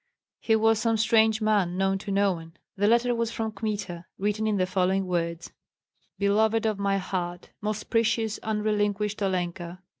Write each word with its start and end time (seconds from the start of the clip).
He 0.39 0.55
was 0.55 0.79
some 0.79 0.97
strange 0.97 1.41
man, 1.43 1.77
known 1.77 1.99
to 1.99 2.09
no 2.11 2.33
one. 2.33 2.57
The 2.75 2.87
letter 2.87 3.13
was 3.13 3.29
from 3.29 3.51
Kmita, 3.51 4.07
written 4.17 4.47
in 4.47 4.57
the 4.57 4.65
following 4.65 5.05
words: 5.05 5.51
"Beloved 6.17 6.65
of 6.65 6.79
my 6.79 6.97
heart, 6.97 7.51
most 7.61 7.91
precious, 7.91 8.39
unrelinquished 8.41 9.21
Olenka! 9.21 9.83